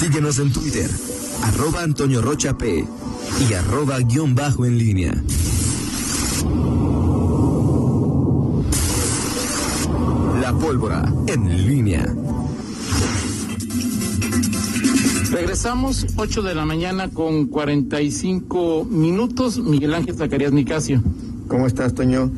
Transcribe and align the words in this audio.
Síguenos 0.00 0.38
en 0.38 0.52
Twitter, 0.52 0.88
arroba 1.42 1.82
Antonio 1.82 2.22
Rocha 2.22 2.56
P 2.56 2.86
y 3.50 3.52
arroba 3.52 3.98
guion 3.98 4.32
bajo 4.32 4.64
en 4.64 4.78
línea. 4.78 5.12
La 10.40 10.56
pólvora 10.56 11.12
en 11.26 11.66
línea. 11.66 12.14
Regresamos 15.32 16.06
8 16.14 16.42
de 16.42 16.54
la 16.54 16.64
mañana 16.64 17.08
con 17.08 17.48
45 17.48 18.84
minutos. 18.88 19.58
Miguel 19.58 19.94
Ángel 19.94 20.14
Zacarías 20.14 20.52
Nicasio. 20.52 21.02
¿Cómo 21.48 21.66
estás, 21.66 21.92
Toño? 21.92 22.30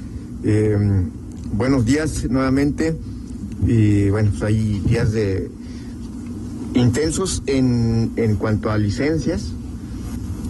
Eh, 0.44 0.78
buenos 1.52 1.84
días 1.84 2.24
nuevamente. 2.30 2.96
Y 3.66 4.08
bueno, 4.08 4.30
pues 4.30 4.44
hay 4.44 4.80
días 4.80 5.12
de 5.12 5.59
intensos 6.74 7.42
en, 7.46 8.12
en 8.16 8.36
cuanto 8.36 8.70
a 8.70 8.78
licencias. 8.78 9.52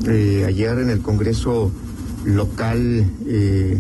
Eh, 0.09 0.45
ayer 0.47 0.78
en 0.78 0.91
el 0.91 1.01
Congreso 1.01 1.70
local, 2.24 3.05
eh, 3.27 3.78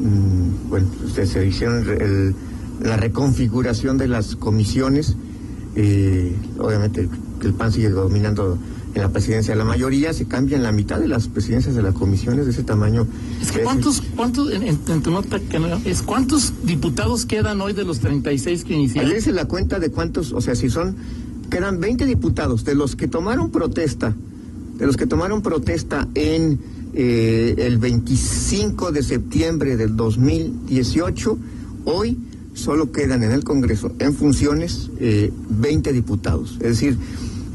mm, 0.00 0.68
bueno, 0.68 0.86
se, 1.14 1.26
se 1.26 1.46
hicieron 1.46 1.88
el- 1.88 2.34
la 2.82 2.96
reconfiguración 2.96 3.98
de 3.98 4.08
las 4.08 4.36
comisiones. 4.36 5.16
Eh, 5.74 6.34
obviamente 6.58 7.08
el 7.42 7.52
PAN 7.54 7.72
sigue 7.72 7.90
dominando 7.90 8.58
en 8.94 9.02
la 9.02 9.10
presidencia 9.10 9.54
la 9.54 9.64
mayoría, 9.64 10.12
se 10.12 10.26
cambian 10.26 10.62
la 10.62 10.72
mitad 10.72 10.98
de 10.98 11.08
las 11.08 11.28
presidencias 11.28 11.74
de 11.74 11.82
las 11.82 11.94
comisiones 11.94 12.46
de 12.46 12.52
ese 12.52 12.62
tamaño. 12.62 13.06
Es 13.40 13.52
que 13.52 13.60
¿cuántos, 13.62 14.02
cuántos 14.16 14.50
en, 14.52 14.62
en- 14.62 14.78
en 14.88 15.02
tu 15.02 15.10
nota 15.10 15.38
que 15.40 15.58
no- 15.58 15.80
es 15.84 16.02
cuántos 16.02 16.52
diputados 16.64 17.26
quedan 17.26 17.60
hoy 17.60 17.72
de 17.74 17.84
los 17.84 18.00
36 18.00 18.64
que 18.64 18.74
iniciaron? 18.74 19.06
Ayer 19.10 19.20
hice 19.20 19.32
la 19.32 19.44
cuenta 19.46 19.78
de 19.78 19.90
cuántos, 19.90 20.32
o 20.32 20.40
sea, 20.40 20.54
si 20.54 20.68
son, 20.70 20.96
quedan 21.48 21.80
20 21.80 22.04
diputados, 22.06 22.64
de 22.64 22.74
los 22.74 22.96
que 22.96 23.08
tomaron 23.08 23.50
protesta, 23.50 24.14
de 24.78 24.86
los 24.86 24.96
que 24.96 25.06
tomaron 25.06 25.42
protesta 25.42 26.08
en 26.14 26.58
eh, 26.94 27.54
el 27.58 27.78
25 27.78 28.92
de 28.92 29.02
septiembre 29.02 29.76
del 29.76 29.96
2018, 29.96 31.38
hoy 31.84 32.18
solo 32.54 32.90
quedan 32.92 33.22
en 33.22 33.32
el 33.32 33.44
Congreso 33.44 33.92
en 33.98 34.14
funciones 34.14 34.90
eh, 34.98 35.32
20 35.50 35.92
diputados. 35.92 36.54
Es 36.60 36.68
decir, 36.80 36.96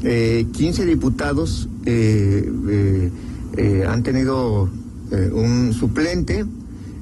eh, 0.02 0.46
15 0.52 0.86
diputados 0.86 1.68
eh, 1.86 3.10
eh, 3.56 3.84
han 3.86 4.02
tenido 4.02 4.68
un 5.32 5.72
suplente, 5.74 6.44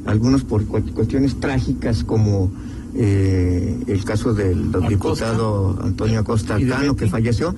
algunos 0.05 0.45
por 0.45 0.65
cu- 0.67 0.83
cuestiones 0.93 1.39
trágicas 1.41 2.05
como 2.05 2.51
eh, 2.95 3.77
el 3.87 4.05
caso 4.05 4.35
del 4.35 4.71
diputado 4.89 5.79
Antonio 5.83 6.21
Acosta 6.21 6.59
Cano 6.69 6.97
que 6.97 7.07
falleció. 7.07 7.55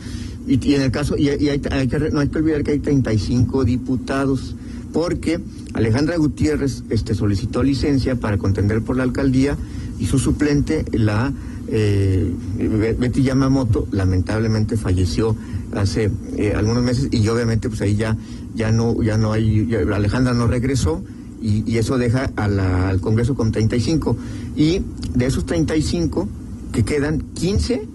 Y, 0.46 0.64
y 0.68 0.74
en 0.74 0.82
el 0.82 0.90
caso 0.90 1.16
y, 1.16 1.24
y 1.28 1.48
hay, 1.48 1.60
hay 1.70 1.88
que, 1.88 1.98
no 2.10 2.20
hay 2.20 2.28
que 2.28 2.38
olvidar 2.38 2.62
que 2.62 2.72
hay 2.72 2.78
35 2.78 3.64
diputados 3.64 4.54
porque 4.92 5.40
Alejandra 5.72 6.16
Gutiérrez 6.16 6.84
este 6.90 7.14
solicitó 7.14 7.62
licencia 7.62 8.14
para 8.16 8.36
contender 8.38 8.82
por 8.82 8.96
la 8.96 9.02
alcaldía 9.04 9.56
y 9.98 10.06
su 10.06 10.18
suplente 10.18 10.84
la 10.92 11.32
eh, 11.68 12.30
Be- 12.58 12.92
Betty 12.92 13.22
Yamamoto 13.22 13.88
lamentablemente 13.90 14.76
falleció 14.76 15.34
hace 15.74 16.10
eh, 16.36 16.52
algunos 16.54 16.82
meses 16.84 17.08
y 17.10 17.26
obviamente 17.28 17.68
pues 17.70 17.80
ahí 17.80 17.96
ya 17.96 18.16
ya 18.54 18.70
no 18.70 19.02
ya 19.02 19.16
no 19.16 19.32
hay 19.32 19.66
ya- 19.66 19.80
Alejandra 19.96 20.34
no 20.34 20.46
regresó 20.46 21.02
y, 21.42 21.62
y 21.70 21.78
eso 21.78 21.98
deja 21.98 22.30
a 22.36 22.48
la- 22.48 22.88
al 22.88 23.00
Congreso 23.00 23.34
con 23.34 23.52
35 23.52 24.16
y 24.56 24.80
de 25.14 25.26
esos 25.26 25.46
35 25.46 26.28
que 26.72 26.84
quedan 26.84 27.20
15 27.34 27.86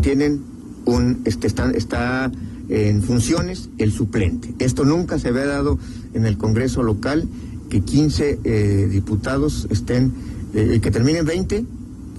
tienen 0.00 0.40
un 0.84 1.20
este 1.24 1.46
están 1.46 1.74
está 1.74 2.30
en 2.68 3.02
funciones 3.02 3.68
el 3.78 3.92
suplente. 3.92 4.52
Esto 4.58 4.84
nunca 4.84 5.18
se 5.18 5.28
había 5.28 5.46
dado 5.46 5.78
en 6.14 6.26
el 6.26 6.36
Congreso 6.36 6.82
local 6.82 7.28
que 7.70 7.80
15 7.80 8.40
eh, 8.44 8.88
diputados 8.90 9.66
estén 9.70 10.12
eh, 10.54 10.78
que 10.82 10.90
terminen 10.90 11.24
20 11.24 11.64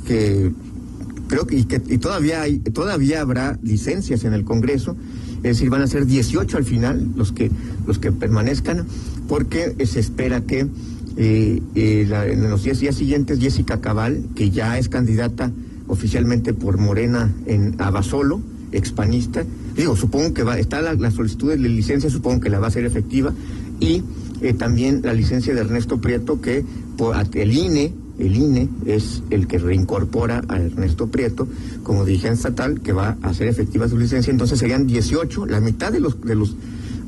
que 0.05 0.51
creo 1.27 1.45
que 1.47 1.57
y, 1.57 1.63
que 1.65 1.81
y 1.89 1.97
todavía 1.97 2.41
hay 2.41 2.59
todavía 2.59 3.21
habrá 3.21 3.59
licencias 3.61 4.23
en 4.23 4.33
el 4.33 4.43
Congreso, 4.45 4.95
es 5.49 5.57
decir, 5.57 5.69
van 5.69 5.81
a 5.81 5.87
ser 5.87 6.05
18 6.05 6.57
al 6.57 6.65
final 6.65 7.09
los 7.15 7.31
que 7.31 7.49
los 7.85 7.99
que 7.99 8.11
permanezcan 8.11 8.85
porque 9.27 9.75
eh, 9.77 9.85
se 9.85 9.99
espera 9.99 10.41
que 10.41 10.67
eh, 11.17 11.61
eh, 11.75 12.29
en 12.31 12.49
los 12.49 12.63
10 12.63 12.79
días 12.79 12.95
siguientes 12.95 13.39
Jessica 13.39 13.81
Cabal, 13.81 14.25
que 14.35 14.51
ya 14.51 14.77
es 14.77 14.89
candidata 14.89 15.51
oficialmente 15.87 16.53
por 16.53 16.77
Morena 16.77 17.33
en 17.45 17.75
Abasolo, 17.79 18.41
expanista, 18.71 19.43
digo, 19.75 19.95
supongo 19.95 20.33
que 20.33 20.43
va, 20.43 20.59
está 20.59 20.81
la, 20.81 20.93
la 20.93 21.11
solicitud 21.11 21.49
de 21.49 21.57
licencia, 21.57 22.09
supongo 22.09 22.41
que 22.41 22.49
la 22.49 22.59
va 22.59 22.67
a 22.67 22.71
ser 22.71 22.85
efectiva, 22.85 23.33
y 23.79 24.03
también 24.59 25.01
la 25.03 25.13
licencia 25.13 25.55
de 25.55 25.61
Ernesto 25.61 25.99
Prieto, 25.99 26.41
que 26.41 26.63
por, 26.97 27.15
el 27.33 27.53
INE, 27.53 27.93
el 28.19 28.35
INE 28.35 28.69
es 28.85 29.21
el 29.29 29.47
que 29.47 29.59
reincorpora 29.59 30.41
a 30.47 30.57
Ernesto 30.57 31.07
Prieto 31.07 31.47
como 31.83 32.03
dirigente 32.05 32.35
estatal, 32.37 32.81
que 32.81 32.93
va 32.93 33.17
a 33.21 33.29
hacer 33.29 33.47
efectiva 33.47 33.87
su 33.87 33.97
licencia, 33.97 34.31
entonces 34.31 34.59
serían 34.59 34.87
18, 34.87 35.45
la 35.45 35.59
mitad 35.59 35.91
de 35.91 35.99
los, 35.99 36.19
de 36.21 36.35
los, 36.35 36.55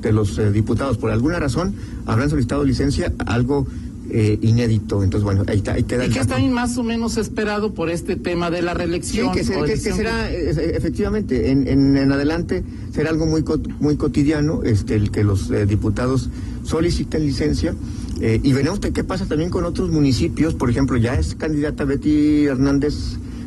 de 0.01 0.11
los 0.11 0.37
eh, 0.37 0.51
diputados, 0.51 0.97
por 0.97 1.11
alguna 1.11 1.39
razón, 1.39 1.73
habrán 2.05 2.29
solicitado 2.29 2.63
licencia, 2.63 3.11
algo 3.25 3.65
eh, 4.11 4.39
inédito, 4.41 5.03
entonces 5.03 5.23
bueno, 5.23 5.43
ahí, 5.47 5.61
ahí 5.67 5.83
queda 5.83 6.05
¿Y 6.05 6.09
qué 6.09 6.19
está 6.19 6.39
más 6.39 6.77
o 6.77 6.83
menos 6.83 7.17
esperado 7.17 7.73
por 7.75 7.89
este 7.91 8.15
tema 8.15 8.49
de 8.49 8.63
la 8.63 8.71
Sí, 8.71 8.77
reelección? 8.79 9.31
que, 9.33 9.41
o 9.55 9.63
que- 9.65 9.77
será, 9.77 10.31
eh, 10.31 10.49
eh, 10.49 10.71
efectivamente, 10.75 11.51
en, 11.51 11.67
en, 11.67 11.95
en 11.97 12.11
adelante 12.11 12.63
será 12.91 13.09
algo 13.11 13.25
muy 13.27 13.43
muy 13.79 13.97
cotidiano, 13.97 14.63
este, 14.63 14.95
el 14.95 15.11
que 15.11 15.23
los 15.23 15.51
eh, 15.51 15.65
diputados 15.67 16.29
soliciten 16.63 17.21
licencia 17.23 17.75
eh, 18.19 18.39
y 18.43 18.53
veremos 18.53 18.79
qué 18.79 19.03
pasa 19.03 19.25
también 19.25 19.49
con 19.49 19.63
otros 19.65 19.89
municipios, 19.91 20.53
por 20.53 20.69
ejemplo, 20.69 20.97
ya 20.97 21.15
es 21.15 21.35
candidata 21.35 21.85
Betty 21.85 22.45
Hernández 22.45 22.95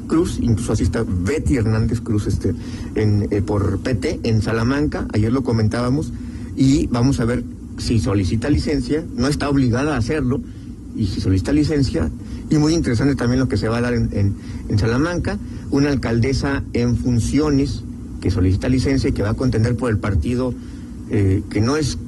Cruz, 0.06 0.38
incluso 0.40 0.72
así 0.72 0.82
está 0.84 1.04
Betty 1.06 1.56
Hernández 1.56 2.00
Cruz 2.00 2.26
este, 2.26 2.54
en, 2.94 3.28
eh, 3.30 3.42
por 3.42 3.78
PT 3.80 4.20
en 4.24 4.42
Salamanca, 4.42 5.06
ayer 5.12 5.32
lo 5.32 5.42
comentábamos, 5.42 6.12
y 6.56 6.86
vamos 6.88 7.20
a 7.20 7.24
ver 7.24 7.44
si 7.78 7.98
solicita 7.98 8.50
licencia, 8.50 9.04
no 9.16 9.28
está 9.28 9.48
obligada 9.48 9.94
a 9.94 9.98
hacerlo, 9.98 10.40
y 10.96 11.06
si 11.06 11.20
solicita 11.20 11.52
licencia, 11.52 12.10
y 12.50 12.58
muy 12.58 12.74
interesante 12.74 13.14
también 13.14 13.40
lo 13.40 13.48
que 13.48 13.56
se 13.56 13.68
va 13.68 13.78
a 13.78 13.80
dar 13.80 13.94
en, 13.94 14.10
en- 14.12 14.78
Salamanca, 14.78 15.38
una 15.70 15.90
alcaldesa 15.90 16.62
en 16.72 16.96
funciones 16.96 17.82
que 18.20 18.30
solicita 18.30 18.68
licencia 18.68 19.10
y 19.10 19.12
que 19.12 19.22
va 19.22 19.30
a 19.30 19.34
contender 19.34 19.76
por 19.76 19.90
el 19.90 19.98
partido 19.98 20.54
eh, 21.10 21.42
que 21.50 21.60
no 21.60 21.76
es 21.76 21.98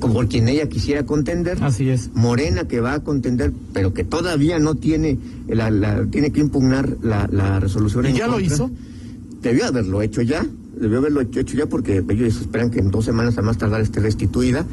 por 0.00 0.28
quien 0.28 0.48
ella 0.48 0.68
quisiera 0.68 1.04
contender. 1.06 1.58
Así 1.62 1.88
es. 1.88 2.10
Morena 2.14 2.66
que 2.68 2.80
va 2.80 2.94
a 2.94 3.00
contender, 3.04 3.52
pero 3.72 3.94
que 3.94 4.04
todavía 4.04 4.58
no 4.58 4.74
tiene, 4.74 5.18
la, 5.48 5.70
la- 5.70 6.04
tiene 6.06 6.30
que 6.30 6.40
impugnar 6.40 6.96
la, 7.02 7.28
la 7.30 7.60
resolución. 7.60 8.04
¿Y 8.06 8.08
en 8.10 8.16
ya 8.16 8.26
lo 8.26 8.40
hizo? 8.40 8.70
Debió 9.42 9.66
haberlo 9.66 10.00
hecho 10.02 10.22
ya, 10.22 10.44
debió 10.80 10.98
haberlo 10.98 11.20
hecho, 11.20 11.40
hecho 11.40 11.56
ya 11.56 11.66
porque 11.66 12.02
ellos 12.08 12.40
esperan 12.40 12.70
que 12.70 12.80
en 12.80 12.90
dos 12.90 13.04
semanas 13.04 13.36
a 13.38 13.42
más 13.42 13.58
tardar 13.58 13.80
esté 13.82 14.00
restituida 14.00 14.64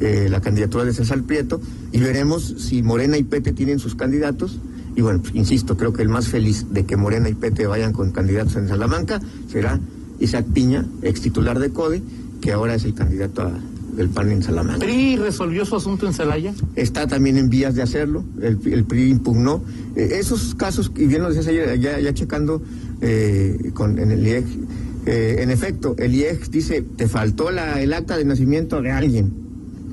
eh, 0.00 0.28
la 0.30 0.40
candidatura 0.40 0.84
de 0.84 0.92
César 0.92 1.22
Prieto 1.22 1.60
y 1.92 1.98
veremos 1.98 2.54
si 2.58 2.82
Morena 2.82 3.16
y 3.18 3.24
Pete 3.24 3.52
tienen 3.52 3.78
sus 3.78 3.94
candidatos. 3.94 4.58
Y 4.96 5.00
bueno, 5.02 5.20
pues, 5.20 5.34
insisto, 5.34 5.76
creo 5.76 5.92
que 5.92 6.02
el 6.02 6.08
más 6.08 6.28
feliz 6.28 6.66
de 6.70 6.84
que 6.84 6.96
Morena 6.96 7.28
y 7.28 7.34
Pete 7.34 7.66
vayan 7.66 7.92
con 7.92 8.12
candidatos 8.12 8.54
en 8.56 8.68
Salamanca 8.68 9.20
será 9.50 9.80
Isaac 10.20 10.46
Piña, 10.54 10.86
ex 11.02 11.20
titular 11.20 11.58
de 11.58 11.70
CODE, 11.70 12.00
que 12.40 12.52
ahora 12.52 12.76
es 12.76 12.84
el 12.84 12.94
candidato 12.94 13.42
a- 13.42 13.58
del 13.96 14.08
PAN 14.08 14.30
en 14.32 14.42
Salamanca. 14.42 14.84
¿PRI 14.84 15.16
resolvió 15.16 15.64
su 15.64 15.76
asunto 15.76 16.06
en 16.06 16.14
Celaya? 16.14 16.54
Está 16.76 17.06
también 17.06 17.36
en 17.36 17.48
vías 17.48 17.74
de 17.74 17.82
hacerlo, 17.82 18.24
el, 18.40 18.58
el 18.72 18.84
PRI 18.84 19.10
impugnó. 19.10 19.62
Eh, 19.96 20.16
esos 20.18 20.54
casos, 20.54 20.90
y 20.96 21.06
bien 21.06 21.22
lo 21.22 21.28
decías 21.28 21.46
ayer, 21.46 21.78
ya, 21.78 21.98
ya 22.00 22.12
checando 22.14 22.62
eh, 23.00 23.70
con, 23.74 23.98
en 23.98 24.10
el 24.10 24.26
IEG, 24.26 24.44
eh, 25.06 25.36
en 25.40 25.50
efecto, 25.50 25.94
el 25.98 26.14
IEG 26.14 26.50
dice, 26.50 26.82
te 26.82 27.08
faltó 27.08 27.50
la, 27.50 27.80
el 27.82 27.92
acta 27.92 28.16
de 28.16 28.24
nacimiento 28.24 28.80
de 28.80 28.90
alguien. 28.90 29.43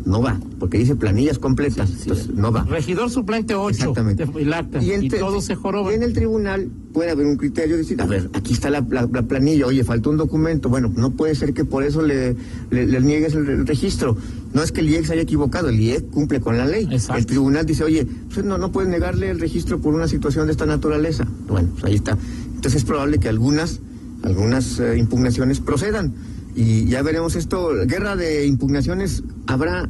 No 0.05 0.21
va, 0.21 0.39
porque 0.59 0.77
dice 0.79 0.95
planillas 0.95 1.37
completas, 1.39 1.89
entonces 2.01 2.29
no 2.29 2.51
va. 2.51 2.63
Regidor 2.65 3.09
suplente 3.11 3.53
8. 3.55 3.69
Exactamente. 3.69 4.25
El 4.35 4.53
acta. 4.53 4.81
Y, 4.83 5.09
todo 5.09 5.41
se 5.41 5.55
joroba. 5.55 5.91
y 5.91 5.95
en 5.95 6.03
el 6.03 6.13
tribunal 6.13 6.69
puede 6.91 7.11
haber 7.11 7.25
un 7.27 7.37
criterio 7.37 7.75
de 7.75 7.83
decir, 7.83 8.01
a 8.01 8.05
ver, 8.05 8.29
aquí 8.33 8.53
está 8.53 8.69
la, 8.69 8.85
la- 8.89 9.07
la 9.11 9.21
planilla, 9.23 9.67
oye, 9.67 9.83
faltó 9.83 10.09
un 10.09 10.17
documento. 10.17 10.69
Bueno, 10.69 10.91
no 10.95 11.11
puede 11.11 11.35
ser 11.35 11.53
que 11.53 11.65
por 11.65 11.83
eso 11.83 12.01
le, 12.01 12.35
le- 12.71 12.87
le 12.87 12.99
niegues 13.01 13.33
el, 13.35 13.47
el 13.47 13.67
registro. 13.67 14.17
No 14.53 14.63
es 14.63 14.71
que 14.71 14.81
el 14.81 15.05
se 15.05 15.13
haya 15.13 15.21
equivocado, 15.21 15.69
el 15.69 15.79
IEC 15.79 16.09
cumple 16.09 16.41
con 16.41 16.57
la 16.57 16.65
ley. 16.65 16.87
Exacto. 16.91 17.19
El 17.19 17.25
tribunal 17.25 17.65
dice, 17.65 17.83
oye, 17.83 18.05
pues 18.33 18.45
no, 18.45 18.57
no 18.57 18.71
puedes 18.71 18.89
negarle 18.89 19.29
el 19.29 19.39
registro 19.39 19.79
por 19.79 19.93
una 19.93 20.07
situación 20.07 20.47
de 20.47 20.51
esta 20.51 20.65
naturaleza. 20.65 21.25
Bueno, 21.47 21.69
pues 21.73 21.85
ahí 21.85 21.95
está. 21.95 22.17
Entonces 22.55 22.81
es 22.81 22.83
probable 22.85 23.19
que 23.19 23.29
algunas, 23.29 23.79
algunas 24.23 24.79
eh, 24.79 24.97
impugnaciones 24.97 25.59
procedan. 25.59 26.13
Y 26.55 26.85
ya 26.85 27.01
veremos 27.01 27.35
esto, 27.35 27.71
guerra 27.85 28.15
de 28.15 28.45
impugnaciones 28.45 29.23
habrá 29.47 29.87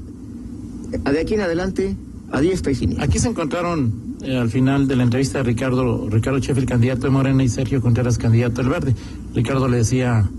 de 0.91 1.19
aquí 1.19 1.33
en 1.33 1.41
adelante 1.41 1.95
a 2.31 2.39
diestra 2.41 2.71
y 2.71 2.75
siniestra. 2.75 3.05
Aquí 3.05 3.19
se 3.19 3.29
encontraron 3.29 4.15
eh, 4.21 4.37
al 4.37 4.49
final 4.49 4.87
de 4.87 4.95
la 4.95 5.03
entrevista 5.03 5.41
Ricardo, 5.41 6.07
Ricardo 6.09 6.39
Sheffield, 6.39 6.67
candidato 6.67 7.01
de 7.01 7.09
Morena, 7.09 7.43
y 7.43 7.49
Sergio 7.49 7.81
Contreras, 7.81 8.17
candidato 8.17 8.61
del 8.61 8.69
Verde. 8.69 8.95
Ricardo 9.33 9.67
le 9.67 9.77
decía 9.77 10.29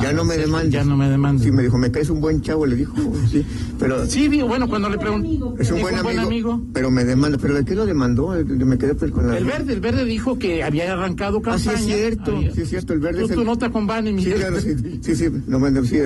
Ya 0.00 0.12
no 0.12 0.24
me 0.24 0.36
demandes. 0.36 0.72
Ya 0.72 0.84
no 0.84 0.96
me 0.96 1.08
demandes. 1.08 1.44
Sí, 1.44 1.52
me 1.52 1.62
dijo, 1.62 1.78
me 1.78 1.90
caes 1.90 2.10
un 2.10 2.20
buen 2.20 2.42
chavo, 2.42 2.66
le 2.66 2.76
dijo. 2.76 2.94
Sí, 3.30 3.44
pero. 3.78 4.06
Sí, 4.06 4.28
bueno, 4.42 4.68
cuando 4.68 4.88
le 4.88 4.98
pregunté. 4.98 5.38
Es 5.58 5.70
un, 5.70 5.80
buen, 5.80 6.18
amigo, 6.18 6.62
Pero 6.72 6.90
me 6.90 7.04
demanda. 7.04 7.38
¿Pero 7.38 7.54
de 7.54 7.64
qué 7.64 7.74
lo 7.74 7.86
demandó? 7.86 8.28
Me 8.28 8.78
quedé 8.78 8.94
con 9.10 9.26
la. 9.26 9.36
El 9.36 9.44
verde, 9.44 9.72
el 9.72 9.80
verde 9.80 10.04
dijo 10.04 10.38
que 10.38 10.62
había 10.62 10.92
arrancado 10.92 11.42
campaña. 11.42 11.72
Ah, 11.74 11.78
sí, 11.78 11.90
es 11.90 11.98
cierto. 11.98 12.40
Sí, 12.54 12.60
es 12.62 12.68
cierto. 12.68 12.92
El 12.92 13.00
verde. 13.00 13.24
es 13.24 13.30
tu 13.30 13.44
nota 13.44 13.70
con 13.70 13.86
Bani. 13.86 14.22
Sí, 14.22 14.30
claro, 14.30 14.60
sí, 14.60 14.74
sí, 15.02 15.16
sí. 15.16 15.26
No, 15.46 15.60
sí, 15.84 15.96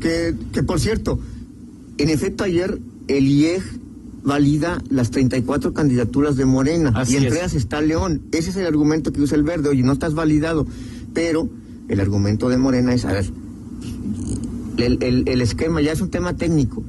que, 0.00 0.34
que 0.52 0.62
por 0.62 0.80
cierto, 0.80 1.18
en 1.98 2.08
efecto, 2.08 2.44
ayer 2.44 2.78
el 3.08 3.26
IEG 3.26 3.62
valida 4.22 4.82
las 4.90 5.10
34 5.10 5.72
candidaturas 5.72 6.36
de 6.36 6.44
Morena 6.44 6.92
y 7.08 7.16
entre 7.16 7.38
ellas 7.38 7.54
está 7.54 7.80
León. 7.80 8.22
Ese 8.32 8.50
es 8.50 8.56
el 8.56 8.66
argumento 8.66 9.12
que 9.12 9.20
usa 9.20 9.36
el 9.36 9.42
verde. 9.42 9.70
Oye, 9.70 9.82
no 9.82 9.92
estás 9.92 10.14
validado. 10.14 10.66
Pero 11.12 11.48
el 11.90 12.00
argumento 12.00 12.48
de 12.48 12.56
Morena 12.56 12.94
es, 12.94 13.04
a 13.04 13.12
ver, 13.12 13.26
el, 14.78 15.40
esquema 15.42 15.82
ya 15.82 15.92
es 15.92 16.00
un 16.00 16.08
tema 16.08 16.36
técnico. 16.36 16.84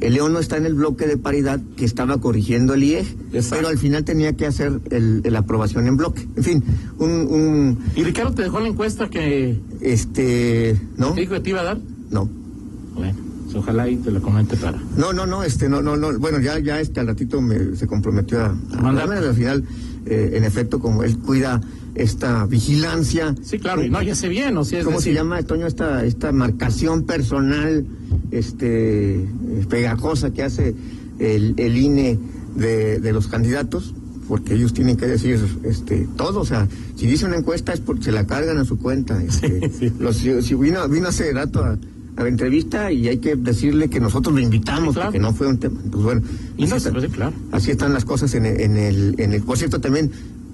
El 0.00 0.14
León 0.14 0.32
no 0.32 0.38
está 0.38 0.56
en 0.56 0.64
el 0.64 0.74
bloque 0.74 1.06
de 1.06 1.18
paridad 1.18 1.60
que 1.76 1.84
estaba 1.84 2.18
corrigiendo 2.18 2.72
el 2.72 2.84
IEG, 2.84 3.06
pero 3.50 3.68
al 3.68 3.76
final 3.76 4.04
tenía 4.04 4.34
que 4.34 4.46
hacer 4.46 4.80
la 4.90 5.40
aprobación 5.40 5.88
en 5.88 5.96
bloque. 5.96 6.26
En 6.36 6.44
fin, 6.44 6.64
un, 6.98 7.78
¿Y 7.96 8.04
Ricardo 8.04 8.32
te 8.32 8.42
dejó 8.42 8.60
la 8.60 8.68
encuesta 8.68 9.10
que... 9.10 9.60
Este, 9.80 10.80
¿no? 10.96 11.12
¿Te 11.12 11.22
dijo 11.22 11.34
que 11.34 11.40
te 11.40 11.50
iba 11.50 11.60
a 11.60 11.64
dar? 11.64 11.78
No. 12.08 12.30
Bueno. 12.94 13.30
Pues 13.44 13.56
ojalá 13.56 13.88
y 13.88 13.96
te 13.96 14.12
lo 14.12 14.22
comente 14.22 14.56
para. 14.56 14.78
No, 14.96 15.12
no, 15.12 15.26
no, 15.26 15.42
este, 15.42 15.68
no, 15.68 15.82
no, 15.82 15.96
no. 15.96 16.16
Bueno, 16.20 16.38
ya, 16.38 16.60
ya 16.60 16.80
este 16.80 17.00
al 17.00 17.08
ratito 17.08 17.40
me, 17.40 17.74
se 17.74 17.88
comprometió 17.88 18.38
a, 18.38 18.46
a 18.46 18.80
mandarme. 18.80 19.16
Al 19.16 19.34
final, 19.34 19.64
eh, 20.06 20.32
en 20.34 20.44
efecto, 20.44 20.80
como 20.80 21.02
él 21.02 21.18
cuida 21.18 21.60
esta 21.94 22.46
vigilancia. 22.46 23.34
Sí, 23.42 23.58
claro, 23.58 23.84
y 23.84 23.90
no, 23.90 24.00
ya 24.02 24.14
sé 24.14 24.28
bien, 24.28 24.56
o 24.56 24.64
sea, 24.64 24.84
¿Cómo 24.84 25.00
se 25.00 25.12
llama, 25.12 25.42
Toño, 25.42 25.66
esta, 25.66 26.04
esta 26.04 26.32
marcación 26.32 27.04
personal, 27.04 27.86
este, 28.30 29.26
pegajosa 29.68 30.32
que 30.32 30.42
hace 30.42 30.74
el, 31.18 31.54
el 31.56 31.76
INE 31.76 32.18
de, 32.56 33.00
de 33.00 33.12
los 33.12 33.26
candidatos? 33.28 33.94
porque 34.30 34.54
ellos 34.54 34.72
tienen 34.72 34.96
que 34.96 35.08
decir 35.08 35.40
este 35.64 36.06
todo, 36.16 36.42
o 36.42 36.44
sea, 36.44 36.68
si 36.94 37.08
dice 37.08 37.26
una 37.26 37.36
encuesta 37.36 37.72
es 37.72 37.80
porque 37.80 38.04
se 38.04 38.12
la 38.12 38.28
cargan 38.28 38.58
a 38.58 38.64
su 38.64 38.78
cuenta. 38.78 39.20
Este, 39.20 39.90
Los, 39.98 40.18
si, 40.18 40.54
vino, 40.54 40.88
vino 40.88 41.08
hace 41.08 41.32
rato 41.32 41.64
a, 41.64 41.76
la 42.22 42.28
entrevista 42.28 42.92
y 42.92 43.08
hay 43.08 43.18
que 43.18 43.36
decirle 43.36 43.88
que 43.88 44.00
nosotros 44.00 44.34
lo 44.34 44.40
invitamos, 44.40 44.94
que 44.94 45.02
porque 45.02 45.18
no 45.18 45.32
fue 45.32 45.46
un 45.46 45.58
tema. 45.58 45.80
Pues 45.90 46.02
bueno, 46.02 46.22
y 46.56 46.66
no, 46.66 46.76
así, 46.76 46.90
claro. 47.12 47.32
así 47.52 47.70
están 47.70 47.92
las 47.92 48.04
cosas 48.04 48.34
en 48.34 48.46
el, 48.46 48.60
en 48.60 48.76
el, 48.76 49.14
en 49.18 49.32
el, 49.32 49.42
por 49.42 49.58
cierto 49.58 49.80
también 49.80 50.10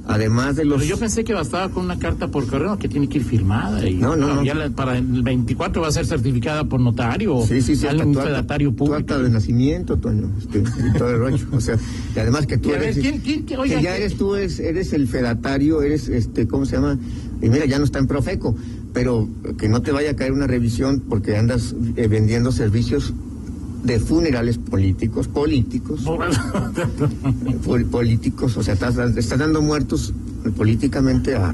Además 0.09 0.55
de 0.57 0.65
los. 0.65 0.79
Pero 0.79 0.89
yo 0.89 0.99
pensé 0.99 1.25
que 1.25 1.35
bastaba 1.35 1.69
con 1.69 1.85
una 1.85 1.99
carta 1.99 2.29
por 2.29 2.47
correo 2.47 2.79
que 2.79 2.89
tiene 2.89 3.09
que 3.09 3.19
ir 3.19 3.25
firmada. 3.25 3.87
Y 3.89 3.95
no, 3.95 4.15
no, 4.15 4.43
para 4.75 4.99
el 4.99 5.23
24 5.23 5.83
va 5.83 5.89
a 5.89 5.93
ser 5.93 6.07
certificada 6.07 6.65
por 6.65 6.81
notario. 6.81 7.45
Sí, 7.47 7.61
sí, 7.61 7.75
sí. 7.75 7.87
Un 7.87 8.15
fedatario 8.15 8.71
público. 8.71 8.99
Tu 8.99 9.01
acta 9.15 9.19
de 9.19 9.31
nacimiento, 9.31 9.97
Toño. 9.97 10.31
Este, 10.39 10.59
y 10.59 10.93
todo 10.97 11.11
el 11.11 11.19
rollo. 11.19 11.47
O 11.53 11.61
sea, 11.61 11.77
y 12.15 12.19
además 12.19 12.47
que 12.47 12.59
tú 12.59 12.73
eres. 12.73 12.99
¿quién, 12.99 13.19
quién, 13.19 13.45
que 13.45 13.83
ya 13.83 13.97
eres 13.97 14.17
tú, 14.17 14.37
eres, 14.37 14.61
eres 14.61 14.93
el 14.93 15.09
fedatario, 15.09 15.83
eres, 15.83 16.09
este, 16.09 16.47
¿cómo 16.47 16.67
se 16.67 16.77
llama? 16.77 16.99
Y 17.43 17.49
mira, 17.49 17.67
ya 17.67 17.79
no 17.79 17.85
está 17.85 17.99
en 17.99 18.07
Profeco, 18.07 18.55
pero 18.97 19.29
que 19.59 19.69
no 19.69 19.83
te 19.83 19.93
vaya 19.93 20.13
a 20.13 20.17
caer 20.17 20.33
una 20.33 20.47
revisión 20.47 21.03
porque 21.07 21.37
andas 21.37 21.75
eh, 21.97 22.09
vendiendo 22.09 22.51
servicios 22.51 23.13
de 23.85 24.01
funerales 24.01 24.57
políticos, 24.57 25.29
políticos, 25.29 26.01
políticos, 27.91 28.57
o 28.57 28.63
sea, 28.63 28.73
estás, 28.73 28.97
dando 29.39 29.61
muertos 29.61 30.15
políticamente 30.57 31.35
a, 31.35 31.53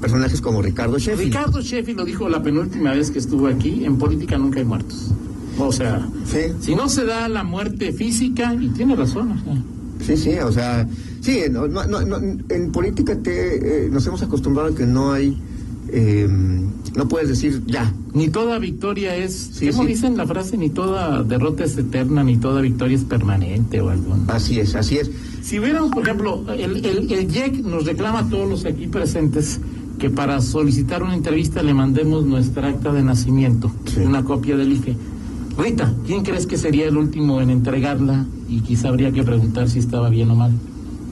personajes 0.00 0.40
como 0.40 0.62
Ricardo 0.62 0.98
Sheffield. 0.98 1.34
Ricardo 1.34 1.60
Sheffield 1.60 1.98
lo 1.98 2.06
dijo 2.06 2.26
la 2.26 2.42
penúltima 2.42 2.92
vez 2.92 3.10
que 3.10 3.18
estuvo 3.18 3.46
aquí, 3.46 3.84
en 3.84 3.98
política 3.98 4.38
nunca 4.38 4.60
hay 4.60 4.64
muertos. 4.64 5.10
O 5.58 5.72
sea, 5.72 6.08
si 6.62 6.74
no 6.74 6.88
se 6.88 7.04
da 7.04 7.28
la 7.28 7.44
muerte 7.44 7.92
física, 7.92 8.54
y 8.54 8.70
tiene 8.70 8.96
razón. 8.96 9.38
Sí, 10.00 10.16
sí, 10.16 10.38
o 10.38 10.52
sea, 10.52 10.88
sí, 11.20 11.42
en 11.42 12.72
política 12.72 13.14
te, 13.16 13.84
eh, 13.84 13.90
nos 13.90 14.06
hemos 14.06 14.22
acostumbrado 14.22 14.70
a 14.70 14.74
que 14.74 14.86
no 14.86 15.12
hay 15.12 15.36
eh, 15.92 16.26
no 16.96 17.08
puedes 17.08 17.28
decir 17.28 17.62
ya. 17.66 17.92
Ni 18.14 18.28
toda 18.28 18.58
victoria 18.58 19.14
es, 19.16 19.52
¿cómo 19.70 19.84
dicen 19.84 20.16
la 20.16 20.26
frase? 20.26 20.56
Ni 20.56 20.70
toda 20.70 21.22
derrota 21.22 21.64
es 21.64 21.76
eterna, 21.76 22.22
ni 22.24 22.36
toda 22.36 22.60
victoria 22.60 22.96
es 22.96 23.04
permanente 23.04 23.80
o 23.80 23.90
algo. 23.90 24.16
Así 24.28 24.58
es, 24.58 24.74
así 24.74 24.98
es. 24.98 25.10
Si 25.42 25.58
hubiéramos, 25.58 25.90
por 25.90 26.02
ejemplo, 26.02 26.44
el, 26.52 26.84
el, 26.84 27.12
el 27.12 27.36
IEC 27.36 27.64
nos 27.64 27.84
reclama 27.84 28.20
a 28.20 28.28
todos 28.28 28.48
los 28.48 28.64
aquí 28.64 28.86
presentes 28.86 29.60
que 29.98 30.10
para 30.10 30.40
solicitar 30.40 31.02
una 31.02 31.14
entrevista 31.14 31.62
le 31.62 31.74
mandemos 31.74 32.24
nuestra 32.24 32.68
acta 32.68 32.92
de 32.92 33.02
nacimiento, 33.02 33.70
una 34.04 34.24
copia 34.24 34.56
del 34.56 34.72
IFE. 34.72 34.96
Rita, 35.58 35.94
¿quién 36.06 36.22
crees 36.22 36.46
que 36.46 36.56
sería 36.56 36.88
el 36.88 36.96
último 36.96 37.40
en 37.40 37.50
entregarla? 37.50 38.24
Y 38.48 38.60
quizá 38.60 38.88
habría 38.88 39.12
que 39.12 39.22
preguntar 39.22 39.68
si 39.68 39.78
estaba 39.78 40.08
bien 40.08 40.30
o 40.30 40.34
mal. 40.34 40.52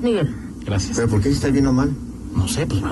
Miguel. 0.02 0.34
Gracias. 0.64 0.96
¿Pero 0.96 1.08
por 1.08 1.20
qué 1.20 1.28
si 1.28 1.34
está 1.34 1.48
bien 1.48 1.66
o 1.66 1.72
mal? 1.72 1.90
No 2.34 2.46
sé, 2.46 2.66
pues 2.66 2.82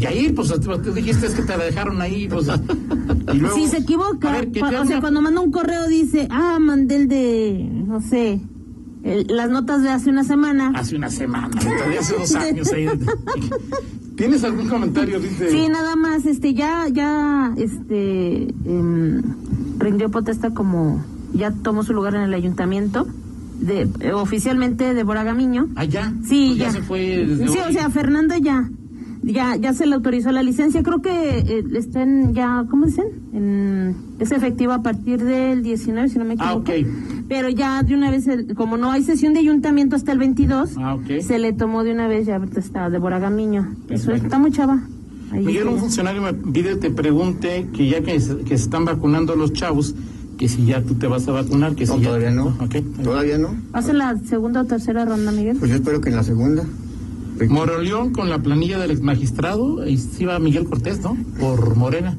y 0.00 0.06
ahí, 0.06 0.32
pues 0.32 0.52
tú 0.60 0.92
dijiste 0.92 1.28
que 1.28 1.42
te 1.42 1.56
la 1.56 1.64
dejaron 1.64 2.00
ahí, 2.00 2.28
pues. 2.28 2.46
si 3.54 3.68
se 3.68 3.78
equivoca, 3.78 4.42
o 4.80 4.86
sea, 4.86 5.00
cuando 5.00 5.20
manda 5.20 5.40
un 5.40 5.50
correo 5.50 5.86
dice, 5.88 6.26
ah, 6.30 6.58
mandé 6.60 6.96
el 6.96 7.08
de, 7.08 7.68
no 7.86 8.00
sé, 8.00 8.40
las 9.02 9.48
notas 9.48 9.82
de 9.82 9.90
hace 9.90 10.10
una 10.10 10.24
semana. 10.24 10.72
Hace 10.74 10.96
una 10.96 11.08
semana, 11.08 11.60
de 11.60 11.98
hace 11.98 12.16
dos 12.16 12.34
años 12.34 12.72
ahí. 12.72 12.88
¿Tienes 14.16 14.44
algún 14.44 14.68
comentario, 14.68 15.18
dice? 15.18 15.50
Sí, 15.50 15.68
nada 15.68 15.96
más, 15.96 16.26
este, 16.26 16.52
ya, 16.52 16.86
ya, 16.88 17.54
este, 17.56 18.42
eh, 18.42 19.22
rindió 19.78 20.10
protesta 20.10 20.50
como, 20.50 21.02
ya 21.32 21.52
tomó 21.52 21.84
su 21.84 21.94
lugar 21.94 22.16
en 22.16 22.22
el 22.22 22.34
ayuntamiento. 22.34 23.06
De, 23.60 23.86
eh, 24.00 24.12
oficialmente 24.14 24.94
de 24.94 25.04
Boragamiño. 25.04 25.68
Ah, 25.76 25.84
ya. 25.84 26.14
Sí, 26.26 26.54
pues 26.56 26.58
ya. 26.58 26.72
se 26.72 26.80
fue 26.80 27.26
sí, 27.46 27.58
o 27.58 27.72
sea, 27.72 27.90
Fernando 27.90 28.34
ya 28.38 28.70
ya 29.32 29.56
ya 29.56 29.72
se 29.72 29.86
le 29.86 29.94
autorizó 29.94 30.32
la 30.32 30.42
licencia. 30.42 30.82
Creo 30.82 31.02
que 31.02 31.38
eh, 31.38 31.64
estén 31.74 32.34
ya, 32.34 32.64
¿cómo 32.68 32.86
dicen? 32.86 33.06
En, 33.32 33.96
es 34.18 34.32
efectivo 34.32 34.72
a 34.72 34.82
partir 34.82 35.22
del 35.22 35.62
19, 35.62 36.08
si 36.08 36.18
no 36.18 36.24
me 36.24 36.36
ah, 36.38 36.54
equivoco. 36.62 36.72
Ah, 36.72 37.22
Pero 37.28 37.48
ya 37.48 37.82
de 37.82 37.94
una 37.94 38.10
vez, 38.10 38.26
como 38.56 38.76
no 38.76 38.90
hay 38.90 39.02
sesión 39.02 39.34
de 39.34 39.40
ayuntamiento 39.40 39.96
hasta 39.96 40.12
el 40.12 40.18
22, 40.18 40.70
ah, 40.78 40.98
se 41.20 41.38
le 41.38 41.52
tomó 41.52 41.84
de 41.84 41.92
una 41.92 42.08
vez, 42.08 42.26
ya 42.26 42.40
está 42.56 42.90
de 42.90 42.98
Boragamiño. 42.98 43.76
Eso 43.88 44.12
está 44.12 44.38
muy 44.38 44.52
chava. 44.52 44.80
Miguel, 45.32 45.68
un 45.68 45.78
funcionario 45.78 46.22
me 46.22 46.34
pide, 46.34 46.76
te 46.76 46.90
pregunte 46.90 47.68
que 47.72 47.88
ya 47.88 48.02
que 48.02 48.20
se, 48.20 48.38
que 48.38 48.58
se 48.58 48.64
están 48.64 48.84
vacunando 48.84 49.36
los 49.36 49.52
chavos, 49.52 49.94
que 50.36 50.48
si 50.48 50.64
ya 50.64 50.82
tú 50.82 50.94
te 50.94 51.06
vas 51.06 51.28
a 51.28 51.32
vacunar, 51.32 51.74
que 51.74 51.86
si 51.86 52.00
todavía 52.00 52.30
no. 52.30 52.56
Todavía 53.02 53.38
no. 53.38 53.54
¿Hace 53.72 53.92
la 53.92 54.16
segunda 54.18 54.62
o 54.62 54.64
tercera 54.64 55.04
ronda, 55.04 55.30
Miguel? 55.32 55.56
Pues 55.58 55.70
yo 55.70 55.76
espero 55.76 56.00
que 56.00 56.08
en 56.08 56.16
la 56.16 56.24
segunda. 56.24 56.64
Moroleón 57.48 58.12
con 58.12 58.28
la 58.28 58.38
planilla 58.40 58.78
del 58.78 58.90
ex 58.90 59.00
magistrado, 59.00 59.82
ahí 59.82 59.96
sí 59.96 60.24
va 60.24 60.38
Miguel 60.38 60.64
Cortés, 60.64 61.00
¿no? 61.00 61.16
Por 61.38 61.76
Morena, 61.76 62.16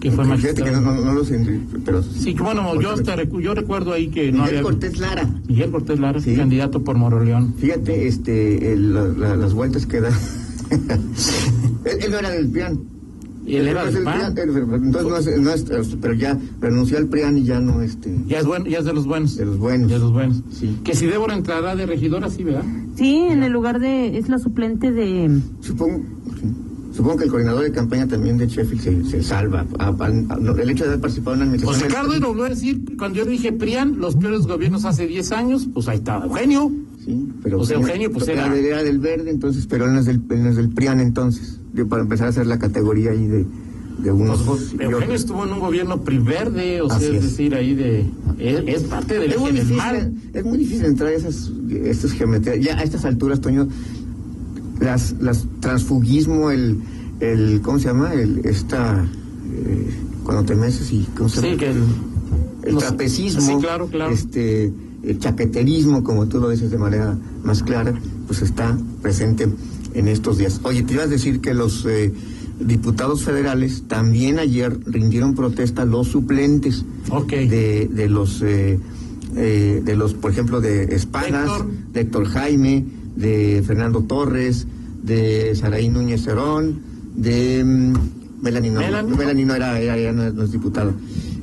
que 0.00 0.10
fue 0.10 0.24
magistrado. 0.24 0.64
Que 0.64 0.80
no, 0.80 0.94
no, 0.94 1.12
lo 1.12 1.22
pero... 1.84 2.02
Sí, 2.02 2.34
que 2.34 2.42
bueno, 2.42 2.80
yo, 2.80 2.90
hasta 2.92 3.22
yo 3.22 3.54
recuerdo 3.54 3.92
ahí 3.92 4.08
que 4.08 4.32
no 4.32 4.44
Miguel 4.44 4.62
Cortés 4.62 4.98
Lara. 4.98 5.28
Miguel 5.46 5.70
Cortés 5.70 6.00
Lara, 6.00 6.20
sí. 6.20 6.34
candidato 6.34 6.82
por 6.82 6.96
Moroleón. 6.96 7.54
Fíjate, 7.54 8.08
este, 8.08 8.76
las 8.76 9.54
vueltas 9.54 9.86
que 9.86 10.00
da... 10.00 10.08
él, 11.84 12.10
no 12.10 12.18
era. 12.18 12.30
Y 13.50 13.56
él 13.56 13.68
era 13.68 13.84
del 13.84 14.04
PAN. 14.04 14.38
entonces 14.38 15.40
no 15.40 15.50
es, 15.50 15.66
no 15.66 15.76
es, 15.76 15.96
pero 16.00 16.14
ya 16.14 16.38
renunció 16.60 16.98
al 16.98 17.06
PRIAN 17.06 17.36
y 17.38 17.44
ya 17.44 17.58
no 17.58 17.82
este. 17.82 18.16
Ya 18.28 18.38
es 18.38 18.46
bueno, 18.46 18.66
ya 18.66 18.78
es 18.78 18.84
de 18.84 18.92
los 18.92 19.06
buenos. 19.06 19.36
De 19.36 19.44
los 19.44 19.58
buenos. 19.58 19.90
De 19.90 19.98
los 19.98 20.12
buenos. 20.12 20.42
Sí. 20.52 20.78
Que 20.84 20.94
si 20.94 21.06
Débora 21.06 21.34
entrará 21.34 21.74
de 21.74 21.84
regidora, 21.84 22.30
sí, 22.30 22.44
¿verdad? 22.44 22.64
Sí, 22.96 23.16
en 23.28 23.42
el 23.42 23.52
lugar 23.52 23.80
de 23.80 24.16
es 24.18 24.28
la 24.28 24.38
suplente 24.38 24.92
de. 24.92 25.40
Supongo. 25.60 26.00
Supongo 26.92 27.18
que 27.18 27.24
el 27.24 27.30
coordinador 27.30 27.62
de 27.62 27.72
campaña 27.72 28.06
también 28.06 28.36
de 28.36 28.46
Sheffield 28.46 29.08
se, 29.08 29.22
salva. 29.22 29.64
el 30.00 30.70
hecho 30.70 30.84
de 30.84 30.90
haber 30.90 31.00
participado 31.00 31.34
en 31.34 31.40
la 31.40 31.44
administración. 31.46 31.64
Pues 31.64 31.82
Ricardo 31.82 32.18
lo 32.18 32.34
voy 32.34 32.46
a 32.46 32.50
decir, 32.50 32.96
cuando 32.98 33.18
yo 33.18 33.24
dije 33.24 33.52
PRIAN, 33.52 33.98
los 33.98 34.16
peores 34.16 34.42
gobiernos 34.42 34.84
hace 34.84 35.06
10 35.06 35.32
años, 35.32 35.68
pues 35.72 35.88
ahí 35.88 35.98
estaba 35.98 36.26
Eugenio. 36.26 36.70
Sí, 37.04 37.28
pero. 37.42 37.60
O 37.60 37.64
sea, 37.64 37.76
Eugenio, 37.78 38.10
pues 38.10 38.28
era. 38.28 38.54
Era 38.54 38.82
del 38.82 38.98
verde, 38.98 39.30
entonces, 39.30 39.66
pero 39.66 39.86
no 39.86 40.00
es 40.00 40.06
del, 40.06 40.20
no 40.28 40.50
es 40.50 40.56
del 40.56 40.70
PRIAN 40.70 41.00
entonces. 41.00 41.59
Para 41.86 42.02
empezar 42.02 42.26
a 42.26 42.30
hacer 42.30 42.46
la 42.46 42.58
categoría 42.58 43.10
ahí 43.10 43.26
de 43.26 43.46
de 44.02 44.12
unos 44.12 44.42
pues, 44.42 44.74
Eugenio 44.78 45.14
estuvo 45.14 45.44
en 45.44 45.52
un 45.52 45.60
gobierno 45.60 46.02
priverde, 46.02 46.80
o 46.80 46.88
sea, 46.88 46.98
es, 46.98 47.22
decir, 47.22 47.54
ahí 47.54 47.74
de... 47.74 48.06
Es, 48.38 48.84
parte 48.84 49.18
del 49.18 49.32
es 49.32 49.38
muy, 49.38 49.52
difícil, 49.52 49.80
es 50.32 50.44
muy 50.44 50.58
difícil 50.58 50.86
entrar 50.86 51.10
a 51.10 51.12
esas, 51.12 51.50
estas 51.84 52.12
geometrías. 52.12 52.60
Ya 52.60 52.78
a 52.78 52.82
estas 52.82 53.04
alturas, 53.04 53.40
Toño, 53.40 53.68
las, 54.80 55.14
las 55.20 55.46
transfugismo, 55.60 56.50
el, 56.50 56.78
el 57.20 57.60
¿cómo 57.62 57.78
se 57.78 57.88
llama? 57.88 58.14
El, 58.14 58.40
esta... 58.44 59.04
Eh, 59.04 59.90
cuando 60.24 60.44
te 60.44 60.54
metes 60.54 60.90
y... 60.92 61.06
¿cómo 61.16 61.28
se 61.28 61.42
llama? 61.42 61.52
Sí, 61.52 61.58
que 61.58 61.70
el... 61.70 61.82
El 62.62 62.76
trapecismo, 62.76 63.40
sí, 63.40 63.56
claro, 63.58 63.86
claro. 63.86 64.12
este, 64.12 64.70
el 65.02 65.18
chaqueterismo, 65.18 66.04
como 66.04 66.26
tú 66.26 66.38
lo 66.40 66.50
dices 66.50 66.70
de 66.70 66.76
manera 66.76 67.16
más 67.42 67.62
clara, 67.62 67.94
pues 68.26 68.42
está 68.42 68.78
presente 69.00 69.48
en 69.94 70.08
estos 70.08 70.38
días. 70.38 70.60
Oye, 70.64 70.82
te 70.82 70.94
ibas 70.94 71.06
a 71.06 71.10
decir 71.10 71.40
que 71.40 71.54
los... 71.54 71.84
Eh, 71.86 72.12
diputados 72.60 73.24
federales, 73.24 73.84
también 73.88 74.38
ayer 74.38 74.78
rindieron 74.84 75.34
protesta 75.34 75.86
los 75.86 76.08
suplentes 76.08 76.84
Okay. 77.08 77.48
de, 77.48 77.88
de 77.90 78.06
los, 78.10 78.42
eh, 78.42 78.78
eh, 79.34 79.80
de 79.82 79.96
los, 79.96 80.12
por 80.12 80.30
ejemplo, 80.30 80.60
de 80.60 80.94
Espadas, 80.94 81.48
Héctor. 81.48 81.70
de 81.94 82.00
Héctor 82.02 82.26
Jaime, 82.26 82.84
de 83.16 83.64
Fernando 83.66 84.02
Torres, 84.02 84.66
de 85.02 85.54
Saraí 85.54 85.88
Núñez 85.88 86.22
Cerón, 86.22 86.80
de 87.16 87.64
mm, 87.64 87.94
Melanie, 88.42 88.70
no, 88.72 88.80
Melanie. 88.80 89.16
Melanie 89.16 89.44
no 89.46 89.54
era, 89.54 89.80
era- 89.80 90.12
no, 90.12 90.24
es- 90.24 90.34
no 90.34 90.42
es 90.44 90.52
diputada. 90.52 90.92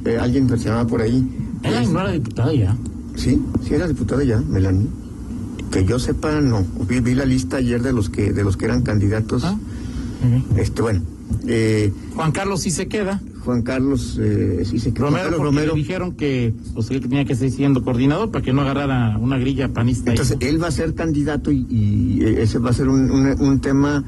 Eh, 0.06 0.18
alguien 0.22 0.48
se 0.48 0.58
llamaba 0.58 0.86
por 0.86 1.02
ahí. 1.02 1.28
Ella 1.64 1.82
no 1.82 2.00
era 2.00 2.12
diputada 2.12 2.54
ya. 2.54 2.78
Sí, 3.16 3.42
sí 3.68 3.74
era 3.74 3.88
diputada 3.88 4.24
ya, 4.24 4.40
Melanie. 4.40 4.86
Que 5.72 5.86
yo 5.86 6.00
sepa, 6.00 6.40
no. 6.42 6.66
Vi, 6.88 7.00
vi 7.02 7.14
la 7.16 7.26
lista 7.26 7.58
ayer 7.58 7.82
de 7.82 7.92
los 7.94 8.10
que 8.10 8.32
de 8.32 8.44
los 8.44 8.56
que 8.58 8.66
eran 8.66 8.82
candidatos. 8.84 9.44
Ah. 9.44 9.58
Este, 10.56 10.82
bueno, 10.82 11.02
eh, 11.46 11.92
Juan 12.16 12.32
Carlos 12.32 12.62
sí 12.62 12.72
se 12.72 12.88
queda. 12.88 13.22
Juan 13.44 13.62
Carlos, 13.62 14.18
eh, 14.22 14.64
sí 14.70 14.78
se 14.80 14.92
Juan 14.92 15.04
Romero, 15.14 15.24
Carlos 15.30 15.42
Romero. 15.42 15.72
le 15.74 15.78
dijeron 15.80 16.12
que, 16.16 16.54
pues, 16.74 16.90
él 16.92 17.00
tenía 17.00 17.24
que 17.24 17.34
seguir 17.36 17.54
siendo 17.54 17.82
coordinador 17.84 18.30
para 18.30 18.44
que 18.44 18.52
no 18.52 18.62
agarrara 18.62 19.18
una 19.18 19.38
grilla 19.38 19.70
panista. 19.70 20.12
ahí. 20.12 20.18
Entonces, 20.18 20.38
él 20.42 20.62
va 20.62 20.68
a 20.68 20.72
ser 20.72 20.94
candidato 20.96 21.50
y, 21.52 21.66
y 21.70 22.20
ese 22.40 22.58
va 22.60 22.72
a 22.72 22.74
ser 22.74 22.90
un, 22.90 23.10
un- 23.10 23.40
un 23.42 23.60
tema 23.62 24.04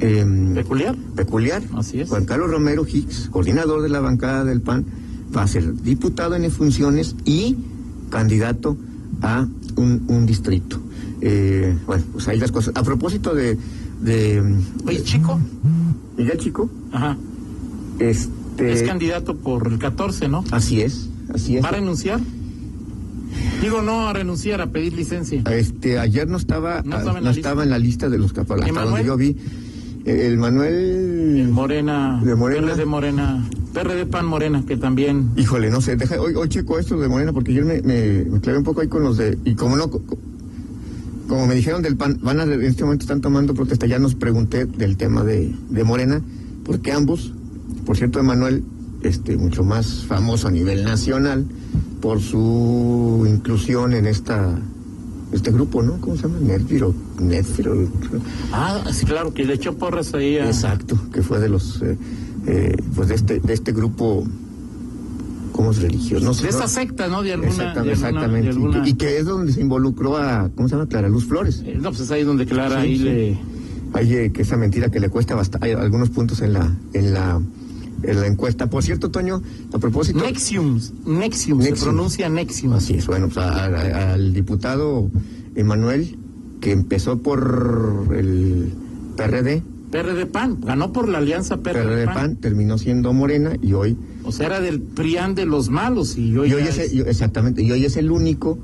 em, 0.00 0.54
Peculiar. 0.54 0.96
peculiar. 1.14 1.62
Así 1.74 2.00
es. 2.00 2.08
Juan 2.08 2.24
Carlos 2.24 2.50
Romero 2.50 2.86
Hicks, 2.86 3.28
coordinador 3.30 3.82
de 3.82 3.88
la 3.88 4.00
bancada 4.00 4.44
del 4.44 4.60
PAN, 4.60 4.84
va 5.36 5.42
a 5.42 5.46
ser 5.46 5.74
diputado 5.82 6.34
en 6.36 6.50
funciones 6.50 7.16
y 7.24 7.56
candidato 8.10 8.76
a 9.22 9.46
un, 9.76 10.04
un 10.08 10.26
distrito. 10.26 10.78
Eh, 11.20 11.76
bueno, 11.86 12.04
pues 12.12 12.28
ahí 12.28 12.38
las 12.38 12.52
cosas. 12.52 12.74
A 12.76 12.82
propósito 12.82 13.34
de, 13.34 13.56
de 14.00 14.42
Oye, 14.86 15.02
chico. 15.02 15.40
Miguel 16.16 16.38
Chico, 16.38 16.70
Ajá. 16.92 17.16
este, 17.98 18.72
Es 18.72 18.82
candidato 18.84 19.36
por 19.36 19.68
el 19.70 19.78
14, 19.78 20.28
¿no? 20.28 20.44
así 20.50 20.80
es, 20.80 21.08
así 21.34 21.56
es. 21.58 21.64
¿Va 21.64 21.68
a 21.68 21.72
renunciar? 21.72 22.20
Digo, 23.60 23.82
no 23.82 24.08
a 24.08 24.12
renunciar, 24.12 24.60
a 24.62 24.66
pedir 24.68 24.94
licencia. 24.94 25.42
Este, 25.50 25.98
ayer 25.98 26.28
no 26.28 26.36
estaba, 26.38 26.82
No 26.82 26.96
ah, 26.96 26.98
estaba 27.00 27.18
en 27.18 27.24
no 27.24 27.30
la 27.30 27.36
estaba 27.36 27.62
en 27.64 27.70
la 27.70 27.78
lista 27.78 28.08
de 28.08 28.18
los 28.18 28.32
hasta 28.72 28.80
Manuel? 28.80 29.06
donde 29.06 29.06
yo 29.06 29.16
vi. 29.16 29.36
El 30.06 30.38
Manuel, 30.38 31.48
Morena. 31.50 32.20
¿De 32.24 32.34
Morena? 32.34 32.66
PRD 32.68 32.84
Morena. 32.86 33.48
PRD 33.76 34.06
Pan 34.06 34.24
Morena, 34.24 34.64
que 34.66 34.78
también. 34.78 35.32
híjole, 35.36 35.68
no 35.68 35.82
sé, 35.82 35.96
deja, 35.96 36.18
hoy, 36.18 36.34
hoy 36.34 36.48
checo 36.48 36.78
esto 36.78 36.98
de 36.98 37.08
Morena 37.08 37.34
porque 37.34 37.52
yo 37.52 37.62
me, 37.66 37.82
me, 37.82 38.24
me 38.24 38.40
clavé 38.40 38.56
un 38.58 38.64
poco 38.64 38.80
ahí 38.80 38.88
con 38.88 39.02
los 39.02 39.18
de, 39.18 39.36
y 39.44 39.54
como 39.54 39.76
no, 39.76 39.90
co- 39.90 40.00
co- 40.00 40.16
como 41.28 41.46
me 41.46 41.54
dijeron 41.54 41.82
del 41.82 41.94
PAN, 41.96 42.18
van 42.22 42.40
a, 42.40 42.44
en 42.44 42.62
este 42.62 42.84
momento 42.84 43.02
están 43.02 43.20
tomando 43.20 43.52
protesta, 43.52 43.86
ya 43.86 43.98
nos 43.98 44.14
pregunté 44.14 44.64
del 44.64 44.96
tema 44.96 45.24
de, 45.24 45.54
de 45.68 45.84
Morena, 45.84 46.22
porque 46.64 46.90
ambos, 46.92 47.32
por 47.84 47.98
cierto, 47.98 48.18
Emanuel, 48.18 48.64
este, 49.02 49.36
mucho 49.36 49.62
más 49.62 50.04
famoso 50.04 50.48
a 50.48 50.50
nivel 50.50 50.82
nacional 50.84 51.44
por 52.00 52.20
su 52.22 53.26
inclusión 53.28 53.92
en 53.92 54.06
esta, 54.06 54.58
este 55.32 55.50
grupo, 55.50 55.82
¿no? 55.82 56.00
¿Cómo 56.00 56.16
se 56.16 56.22
llama? 56.22 56.38
Netflix, 56.40 56.82
Netflix, 57.20 57.68
Ah, 58.52 58.82
sí, 58.90 59.04
claro, 59.04 59.34
que 59.34 59.44
le 59.44 59.52
echó 59.54 59.74
porras 59.76 60.14
ahí 60.14 60.38
a. 60.38 60.46
Exacto, 60.46 60.98
que 61.12 61.22
fue 61.22 61.40
de 61.40 61.48
los, 61.50 61.82
eh, 61.82 61.98
eh, 62.46 62.76
pues 62.94 63.08
de 63.08 63.14
este, 63.16 63.40
de 63.40 63.52
este 63.52 63.72
grupo, 63.72 64.24
¿cómo 65.52 65.70
es 65.72 65.80
religioso? 65.82 66.24
No 66.24 66.34
sé, 66.34 66.46
De 66.46 66.52
¿no? 66.52 66.58
esa 66.58 66.68
secta, 66.68 67.08
¿no? 67.08 67.22
De 67.22 67.32
alguna. 67.32 67.50
Exacta- 67.50 67.82
de 67.82 67.90
alguna- 67.92 68.08
exactamente. 68.08 68.42
de 68.42 68.48
alguna- 68.54 68.88
Y, 68.88 68.94
que, 68.94 69.18
es 69.18 69.24
donde 69.26 69.52
se 69.52 69.60
involucró 69.60 70.16
a, 70.16 70.50
¿cómo 70.54 70.68
se 70.68 70.74
llama? 70.76 70.86
Clara 70.88 71.08
Luz 71.08 71.24
Flores. 71.26 71.62
Eh, 71.66 71.74
No, 71.80 71.90
pues 71.90 72.00
es 72.00 72.10
ahí 72.10 72.24
donde 72.24 72.46
Clara 72.46 72.82
Sí, 72.82 72.86
ahí 72.88 72.98
sí. 72.98 73.04
le. 73.04 73.38
Oye, 73.94 74.30
que 74.32 74.42
esa 74.42 74.56
mentira 74.56 74.90
que 74.90 75.00
le 75.00 75.08
cuesta 75.08 75.34
bastante, 75.34 75.66
hay 75.68 75.72
algunos 75.72 76.10
puntos 76.10 76.40
en 76.42 76.52
la, 76.52 76.70
en 76.92 77.14
la, 77.14 77.40
en 78.02 78.20
la 78.20 78.26
encuesta. 78.26 78.68
Por 78.68 78.82
cierto, 78.82 79.10
Toño, 79.10 79.40
a 79.72 79.78
propósito. 79.78 80.18
Nexium, 80.20 80.78
Nexium, 81.06 81.62
se 81.62 81.72
pronuncia 81.72 82.28
Nexium. 82.28 82.74
Así 82.74 82.94
es, 82.94 83.06
bueno, 83.06 83.26
pues 83.28 83.38
a- 83.38 83.64
a- 83.66 84.12
al 84.14 84.34
diputado 84.34 85.08
Emanuel, 85.54 86.18
que 86.60 86.72
empezó 86.72 87.18
por 87.18 88.08
el 88.14 88.72
PRD, 89.16 89.62
PRD 89.90 90.26
Pan, 90.26 90.58
ganó 90.60 90.92
por 90.92 91.08
la 91.08 91.18
alianza 91.18 91.58
PRD, 91.58 91.82
PRD 91.84 92.04
Pan. 92.06 92.14
PAN, 92.14 92.36
terminó 92.36 92.76
siendo 92.78 93.12
Morena 93.12 93.52
y 93.62 93.72
hoy 93.72 93.96
O 94.24 94.32
sea, 94.32 94.46
era 94.46 94.60
del 94.60 94.80
PRIAN 94.80 95.34
de 95.34 95.46
los 95.46 95.70
malos 95.70 96.16
y 96.18 96.36
hoy, 96.36 96.50
Y 96.50 96.54
hoy 96.54 96.62
es, 96.64 96.78
exactamente, 96.78 97.62
y 97.62 97.70
hoy 97.70 97.84
es 97.84 97.96
el 97.96 98.10
único 98.10 98.58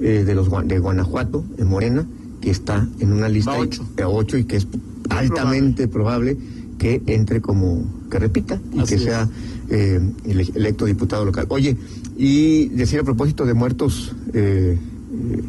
eh, 0.00 0.24
de 0.26 0.34
los 0.34 0.48
de 0.66 0.78
Guanajuato, 0.78 1.44
de 1.56 1.64
Morena, 1.64 2.06
que 2.40 2.50
está 2.50 2.86
en 3.00 3.12
una 3.12 3.28
lista 3.28 3.52
Va 3.52 3.58
ocho. 3.58 3.86
de 3.96 4.04
ocho 4.04 4.38
y 4.38 4.44
que 4.44 4.56
es 4.56 4.66
altamente 5.10 5.88
probable. 5.88 6.36
que 6.78 7.00
entre 7.06 7.40
como, 7.40 7.82
que 8.10 8.18
repita 8.18 8.60
y 8.74 8.80
Así 8.80 8.88
que 8.90 8.94
es. 8.96 9.02
sea 9.02 9.28
eh, 9.70 9.98
ele- 10.26 10.52
electo 10.54 10.84
diputado 10.84 11.24
local. 11.24 11.46
Oye, 11.48 11.74
y 12.18 12.68
decir 12.68 13.00
a 13.00 13.02
propósito 13.02 13.46
de 13.46 13.54
muertos 13.54 14.14
eh, 14.34 14.76
eh, 14.76 15.42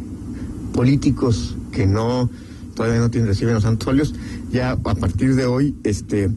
políticos 0.74 1.56
que 1.72 1.86
no 1.86 2.30
todavía 2.78 3.00
no 3.00 3.10
tienen 3.10 3.28
reciben 3.28 3.56
los 3.56 3.64
santos 3.64 3.88
óleos, 3.88 4.14
ya 4.52 4.72
a 4.72 4.78
partir 4.78 5.36
de 5.36 5.46
hoy, 5.46 5.76
este 5.84 6.30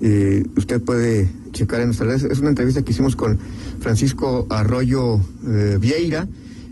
eh, 0.00 0.44
usted 0.56 0.80
puede 0.80 1.28
checar 1.52 1.80
en 1.80 1.88
nuestras 1.88 2.08
redes. 2.08 2.22
Es 2.22 2.38
una 2.38 2.50
entrevista 2.50 2.82
que 2.82 2.92
hicimos 2.92 3.16
con 3.16 3.38
Francisco 3.80 4.46
Arroyo 4.48 5.20
eh, 5.46 5.76
Vieira, 5.78 6.28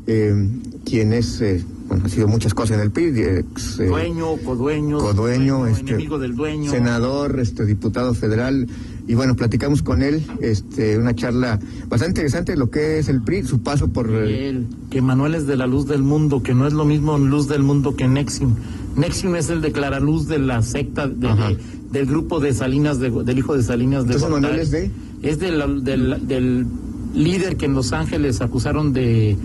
eh, 0.07 0.49
quien 0.87 1.13
es, 1.13 1.43
bueno, 1.89 2.05
ha 2.07 2.09
sido 2.09 2.29
muchas 2.29 2.55
cosas 2.55 2.77
en 2.77 2.85
el 2.85 2.91
PRI, 2.91 3.09
ex, 3.21 3.77
dueño, 3.77 4.37
codueño, 4.37 4.99
codueño, 4.99 5.67
este, 5.67 5.91
enemigo 5.91 6.19
del 6.19 6.35
dueño. 6.35 6.71
senador, 6.71 7.39
este, 7.41 7.67
diputado 7.67 8.15
federal, 8.15 8.67
y 9.07 9.15
bueno, 9.15 9.37
platicamos 9.37 9.83
con 9.83 10.03
él, 10.03 10.25
este, 10.41 10.97
una 10.97 11.15
charla 11.15 11.59
bastante 11.89 12.21
interesante 12.21 12.53
de 12.53 12.59
lo 12.59 12.71
que 12.71 12.99
es 13.01 13.09
el 13.09 13.23
PRI, 13.23 13.43
su 13.43 13.63
paso 13.63 13.89
por 13.89 14.09
que 14.09 15.03
Manuel 15.03 15.35
es 15.35 15.47
de 15.47 15.57
la 15.57 15.67
luz 15.67 15.87
del 15.87 16.03
mundo, 16.03 16.43
que 16.43 16.55
no 16.55 16.67
es 16.67 16.73
lo 16.73 16.87
mismo 16.87 17.19
luz 17.19 17.49
del 17.49 17.63
mundo 17.63 17.97
que 17.97 18.09
Nexium. 18.09 18.55
Nexium 18.99 19.37
es 19.37 19.49
el 19.51 19.61
de 19.61 19.73
Claraluz 19.73 20.27
de 20.29 20.39
la 20.39 20.61
secta, 20.63 21.07
de- 21.09 21.29
Ajá. 21.29 21.49
de- 21.51 21.59
del 21.93 22.07
grupo 22.07 22.41
de 22.41 22.53
Salinas, 22.53 22.99
de, 22.99 23.11
del 23.11 23.39
hijo 23.39 23.57
de 23.57 23.63
Salinas 23.63 24.07
de 24.07 24.15
Entonces, 24.15 24.31
Manuel 24.41 24.59
es 24.61 24.71
de- 24.71 24.91
Es 25.23 25.39
del, 25.39 25.83
del, 25.85 26.27
del 26.29 26.67
líder 27.15 27.57
que 27.57 27.67
en 27.67 27.75
Los 27.75 27.93
Ángeles 27.93 28.41
acusaron 28.41 28.93
de 28.93 29.37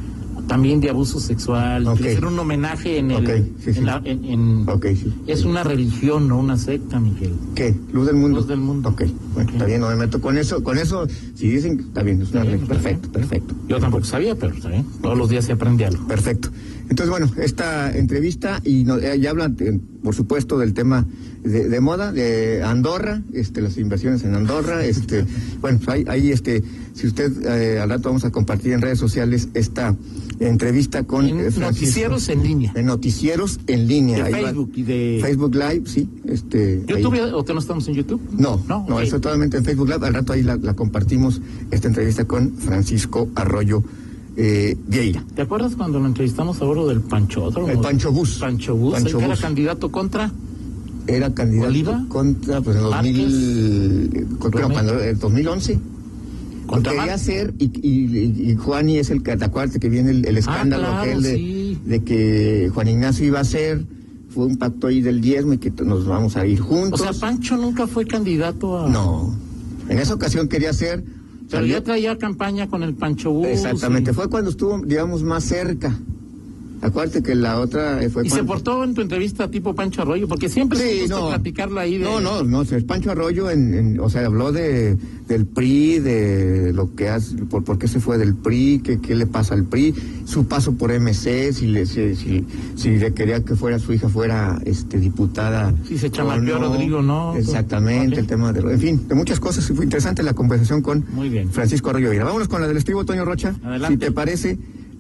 también 0.48 0.82
de 0.82 0.90
abuso 0.90 1.22
sexual, 1.22 1.88
Ok. 1.88 1.96
que 1.98 2.04
le 2.04 2.10
hicieron 2.10 2.34
un 2.34 2.40
homenaje 2.40 2.98
en 2.98 3.12
el... 3.12 3.24
Ok, 3.24 3.30
sí, 3.64 3.74
sí. 3.74 3.80
en 3.80 3.86
la- 3.86 4.02
en- 4.04 4.26
en- 4.26 4.70
Ok, 4.70 4.88
sí. 4.88 5.14
Es 5.26 5.46
una 5.46 5.64
religión, 5.64 6.28
no 6.28 6.38
una 6.38 6.58
secta, 6.58 7.00
Miguel. 7.00 7.32
¿Qué? 7.56 7.74
Luz 7.94 8.08
del 8.08 8.18
mundo. 8.18 8.40
Luz 8.40 8.48
del 8.50 8.60
mundo. 8.60 8.90
Ok, 8.90 9.04
bueno, 9.34 9.50
está 9.52 9.66
bien, 9.66 9.80
no 9.80 9.88
me 9.90 9.96
meto 9.96 10.20
con 10.20 10.38
eso, 10.38 10.62
con 10.62 10.78
eso, 10.78 11.08
si 11.36 11.48
dicen, 11.48 11.80
está 11.80 12.04
bien, 12.04 12.22
es 12.22 12.32
una 12.34 12.44
bien. 12.44 12.60
perfecto, 12.68 13.10
perfecto. 13.10 13.56
Yo 13.70 13.80
tampoco 13.80 14.04
sabía, 14.04 14.36
pero 14.36 14.54
está 14.54 14.68
bien. 14.68 14.86
Todos 15.02 15.18
los 15.18 15.30
días 15.30 15.46
se 15.46 15.54
aprende 15.54 15.86
algo. 15.86 16.06
Perfecto. 16.08 16.50
Entonces, 16.90 17.10
bueno, 17.10 17.32
esta 17.42 17.96
entrevista 17.98 18.62
y 18.64 18.84
no- 18.84 18.98
eh, 18.98 19.20
ya 19.20 19.30
hablan, 19.32 19.56
eh, 19.60 19.80
por 20.04 20.14
supuesto, 20.14 20.58
del 20.60 20.74
tema 20.74 21.06
de, 21.44 21.70
de 21.70 21.80
moda, 21.80 22.12
de 22.12 22.62
Andorra, 22.64 23.22
este, 23.34 23.62
las 23.62 23.78
inversiones 23.78 24.24
en 24.24 24.36
Andorra, 24.36 24.84
este, 24.86 25.26
bueno, 25.62 25.80
ahí, 25.88 26.04
ahí, 26.08 26.32
este, 26.32 26.62
si 26.94 27.08
usted 27.08 27.32
eh, 27.46 27.80
al 27.80 27.90
rato 27.90 28.10
vamos 28.10 28.26
a 28.26 28.32
compartir 28.32 28.74
en 28.74 28.82
redes 28.82 29.00
sociales 29.00 29.48
esta 29.54 29.96
entrevista 30.40 31.04
con 31.04 31.26
En 31.26 31.40
eh, 31.40 31.50
noticieros 31.58 32.28
en 32.30 32.44
línea. 32.44 32.72
En 32.76 32.86
noticieros 32.88 33.60
en 33.68 33.88
línea. 33.88 34.24
De 34.26 34.32
va. 34.32 34.38
Facebook 34.40 34.72
y 34.76 34.84
de- 34.84 35.20
Facebook 35.22 35.56
Live, 35.56 35.84
sí, 35.86 36.10
este. 36.26 36.84
ahí. 36.88 37.02
¿YouTube 37.02 37.20
o 37.34 37.46
que 37.46 37.54
no 37.54 37.60
estamos 37.60 37.88
en 37.88 37.94
YouTube? 37.96 38.22
No, 38.34 38.62
No, 38.68 38.86
no, 38.90 38.96
ok. 38.98 39.02
eso 39.04 39.20
totalmente 39.22 39.58
en 39.58 39.64
Facebook 39.66 39.88
Live. 39.90 40.06
Al 40.06 40.14
rato 40.14 40.34
ahí 40.34 40.44
la, 40.44 40.58
la 40.58 40.74
compartimos, 40.74 41.42
esta 41.72 41.88
entrevista 41.88 42.26
con 42.26 42.54
Francisco 42.58 43.30
Arroyo 43.36 43.84
eh, 44.38 44.76
Vieira. 44.88 45.24
¿Te 45.36 45.42
acuerdas 45.44 45.76
cuando 45.76 46.00
lo 46.00 46.06
entrevistamos 46.08 46.62
a 46.62 46.66
bordo 46.66 46.88
del 46.88 47.02
Panchódromo? 47.02 47.70
El 47.70 47.80
Pancho 47.80 48.12
Bus. 48.12 48.38
Pancho 48.40 48.76
Bus, 48.76 48.94
Pancho 48.94 49.10
el 49.10 49.14
que 49.18 49.24
era 49.26 49.34
Bus. 49.34 49.42
candidato 49.42 49.92
contra. 49.92 50.32
Era 51.06 51.34
candidato 51.34 51.68
¿Oliva? 51.70 52.06
contra, 52.08 52.62
pues 52.62 52.78
en 52.78 52.84
2000, 52.84 54.28
contra, 54.40 54.68
cuando, 54.70 55.02
en 55.04 55.20
2011. 55.20 55.74
Lo 55.74 56.68
Contra 56.68 56.92
quería 56.94 57.06
Mar- 57.08 57.16
hacer 57.16 57.54
y, 57.60 57.66
y, 57.88 58.52
y 58.52 58.56
Juani 58.56 58.98
es 58.98 59.10
el 59.10 59.22
que, 59.22 59.36
¿te 59.36 59.46
acuerdas 59.46 59.78
que 59.78 59.90
viene 59.90 60.12
el, 60.12 60.26
el 60.26 60.38
escándalo 60.38 60.84
claro, 60.88 61.02
aquel 61.02 61.22
de, 61.22 61.36
sí. 61.36 61.78
de 61.86 62.04
que 62.04 62.72
Juan 62.74 62.88
Ignacio 62.88 63.26
iba 63.26 63.40
a 63.40 63.42
hacer? 63.42 63.86
Fue 64.30 64.46
un 64.46 64.58
pacto 64.58 64.88
ahí 64.88 65.02
del 65.02 65.20
diezmo 65.22 65.54
y 65.54 65.58
que 65.60 65.70
nos 65.84 66.08
vamos 66.08 66.36
a 66.38 66.48
ir 66.48 66.62
O 66.62 66.66
juntos. 66.66 67.02
sea, 67.02 67.12
Pancho 67.14 67.58
nunca 67.58 67.86
fue 67.86 68.06
candidato 68.08 68.80
a. 68.80 68.90
no, 68.90 69.36
en 69.90 70.00
esa 70.00 70.14
ocasión 70.16 70.48
quería 70.48 70.70
hacer. 70.72 71.04
Pero 71.50 71.66
ya 71.66 71.82
traía 71.84 72.18
campaña 72.18 72.68
con 72.68 72.84
el 72.84 72.94
Pancho 72.96 73.32
Bus. 73.32 73.48
Exactamente, 73.48 74.12
y- 74.12 74.14
fue 74.14 74.30
cuando 74.30 74.50
estuvo, 74.52 74.80
digamos, 74.80 75.24
más 75.24 75.44
cerca. 75.44 75.94
Acuérdate 76.84 77.24
que 77.24 77.34
la 77.34 77.60
otra 77.60 78.00
fue 78.12 78.28
¿Y 78.28 78.30
se 78.30 78.44
portó 78.44 78.84
en 78.84 78.94
tu 78.94 79.02
entrevista 79.02 79.50
tipo 79.50 79.74
Pancho 79.74 80.02
Arroyo? 80.02 80.28
Porque 80.28 80.50
siempre 80.50 80.78
Sí, 80.78 80.96
un 80.96 81.00
gusto 81.04 81.20
no. 81.22 81.28
platicarla 81.30 81.82
ahí 81.82 81.98
de... 81.98 82.04
No, 82.04 82.20
no, 82.20 82.44
no, 82.44 82.62
es 82.64 82.84
Pancho 82.84 83.12
Arroyo, 83.12 83.50
en, 83.50 83.74
en- 83.74 84.00
o 84.00 84.10
sea, 84.10 84.26
habló 84.26 84.52
de 84.52 84.98
del 85.28 85.46
PRI, 85.46 86.00
de 86.00 86.74
lo 86.74 86.94
que 86.96 87.08
hace, 87.08 87.38
por, 87.38 87.64
por 87.64 87.78
qué 87.80 87.88
se 87.88 88.02
fue 88.02 88.18
del 88.18 88.36
PRI, 88.36 88.82
qué, 88.84 89.00
qué 89.00 89.16
le 89.16 89.26
pasa 89.26 89.54
al 89.54 89.64
PRI, 89.64 89.96
su 90.26 90.46
paso 90.46 90.74
por 90.74 90.92
MC, 90.92 91.54
si 91.54 91.68
le, 91.68 91.86
si, 91.86 92.14
si, 92.16 92.46
si 92.76 92.90
le 92.98 93.14
quería 93.14 93.40
que 93.44 93.56
fuera 93.56 93.80
su 93.80 93.94
hija 93.94 94.10
fuera 94.10 94.60
este 94.66 95.00
diputada. 95.00 95.74
Si 95.88 95.98
se 95.98 96.08
o 96.08 96.10
chamaqueó 96.10 96.58
a 96.58 96.60
Rodrigo, 96.60 97.02
¿no? 97.02 97.36
Exactamente, 97.38 98.20
el 98.20 98.28
tema 98.28 98.52
de, 98.52 98.60
en 98.74 98.80
fin, 98.80 99.08
de 99.08 99.16
muchas 99.16 99.40
cosas. 99.40 99.66
Fue 99.74 99.86
interesante 99.86 100.22
la 100.24 100.34
conversación 100.34 100.82
con 100.82 101.06
Muy 101.14 101.30
bien. 101.30 101.50
Francisco 101.50 101.90
Arroyo 101.92 102.10
Vila. 102.10 102.26
Vámonos 102.26 102.50
con 102.50 102.60
la 102.62 102.68
del 102.68 102.76
estribo, 102.78 103.06
Toño 103.06 103.24
Rocha. 103.24 103.56
Adelante. 103.64 103.94
Si 103.94 103.98
te 103.98 104.12
parece, 104.12 104.58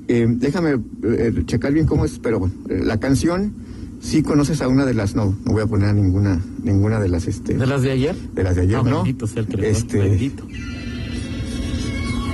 eh, 0.07 0.25
déjame 0.29 0.79
eh, 1.03 1.43
checar 1.45 1.73
bien 1.73 1.85
cómo 1.85 2.05
es, 2.05 2.19
pero 2.19 2.39
bueno, 2.39 2.53
eh, 2.69 2.81
la 2.83 2.99
canción, 2.99 3.53
sí 4.01 4.21
conoces 4.23 4.61
a 4.61 4.67
una 4.67 4.85
de 4.85 4.93
las, 4.93 5.15
no, 5.15 5.35
no 5.45 5.51
voy 5.53 5.61
a 5.63 5.67
poner 5.67 5.89
a 5.89 5.93
ninguna, 5.93 6.39
ninguna 6.63 6.99
de 6.99 7.09
las, 7.09 7.27
este, 7.27 7.53
¿De 7.55 7.65
las 7.65 7.81
de 7.81 7.91
ayer? 7.91 8.15
de 8.33 8.43
las 8.43 8.55
de 8.55 8.63
ayer, 8.63 8.83
¿no? 8.83 9.03
Bendito 9.03 9.27
sea 9.27 9.41
el 9.41 9.47
creador, 9.47 9.65
Este, 9.71 9.97
bendito. 9.99 10.45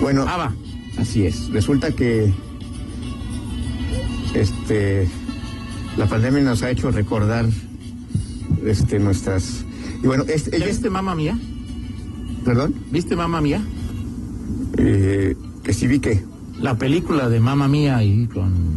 Bueno, 0.02 0.26
Ah, 0.28 0.38
va. 0.38 0.56
así 0.98 1.26
es. 1.26 1.50
Resulta 1.52 1.92
que, 1.92 2.32
este, 4.34 5.08
la 5.98 6.08
pandemia 6.08 6.42
nos 6.44 6.64
ha 6.64 6.72
hecho 6.72 6.92
recordar, 6.92 7.46
este, 8.66 9.00
nuestras, 9.00 9.66
y 10.04 10.08
bueno, 10.08 10.24
este, 10.28 10.52
¿Ya 10.52 10.58
ella, 10.58 10.66
viste 10.68 10.90
Mamma 10.90 11.16
Mía? 11.16 11.38
perdón, 12.46 12.74
¿Viste 12.92 13.16
Mamma 13.16 13.42
Mía? 13.42 13.62
eh, 14.78 15.36
que 15.64 15.74
sí 15.74 15.88
vi 15.88 16.00
que, 16.00 16.24
La 16.62 16.78
película 16.78 17.30
de 17.30 17.40
Mamma 17.40 17.68
Mía 17.68 18.04
y 18.04 18.28
con... 18.28 18.76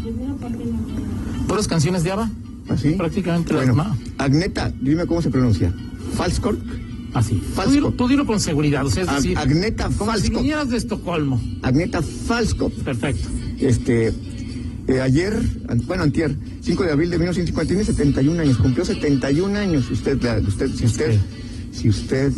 ¿Puras 1.49 1.67
canciones 1.69 2.03
de 2.05 2.13
ABBA? 2.13 2.31
así. 2.69 2.91
Prácticamente 2.93 3.53
bueno, 3.55 3.75
las 3.75 3.89
más. 3.89 3.99
Agneta, 4.19 4.73
dime 4.81 5.05
cómo 5.07 5.21
se 5.21 5.31
pronuncia. 5.31 5.73
Falskor. 6.15 6.57
Así. 7.13 7.35
Tú 7.35 7.45
Falsco. 7.55 7.73
dilo, 7.75 7.91
tú 7.93 8.09
dilo 8.09 8.25
con 8.27 8.41
seguridad, 8.41 8.87
o 8.87 8.91
sea, 8.91 9.03
es 9.03 9.09
Ag- 9.09 9.17
decir... 9.17 9.37
Agneta 9.39 9.91
como 9.99 10.17
si 10.17 10.31
vinieras 10.31 10.71
de 10.71 10.77
Estocolmo. 10.79 11.41
Agneta 11.63 12.01
Falskop. 12.03 12.73
Perfecto. 12.85 13.29
Este, 13.59 14.13
eh, 14.89 15.01
ayer, 15.03 15.39
bueno, 15.87 16.05
antier, 16.05 16.35
5 16.63 16.85
de 16.85 16.93
abril 16.93 17.11
de 17.11 17.19
1950, 17.19 17.69
tiene 17.69 17.85
71 17.85 18.41
años, 18.41 18.57
cumplió 18.59 18.85
71 18.85 19.59
años. 19.59 19.91
Usted, 19.91 20.23
la- 20.23 20.39
usted, 20.39 20.71
si 20.75 20.87
usted, 20.87 21.19
si 21.73 21.89
usted 21.91 22.33